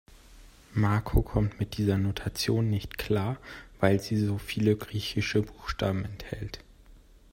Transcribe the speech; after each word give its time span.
Marco 0.73 1.21
kommt 1.21 1.59
mit 1.59 1.77
dieser 1.77 1.99
Notation 1.99 2.71
nicht 2.71 2.97
klar, 2.97 3.37
weil 3.79 3.99
sie 3.99 4.17
so 4.17 4.39
viele 4.39 4.75
griechische 4.75 5.43
Buchstaben 5.43 6.05
enthält. 6.05 6.63